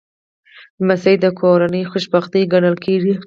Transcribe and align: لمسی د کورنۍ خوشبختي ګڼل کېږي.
لمسی 0.79 1.15
د 1.23 1.25
کورنۍ 1.39 1.83
خوشبختي 1.91 2.41
ګڼل 2.53 2.75
کېږي. 2.85 3.13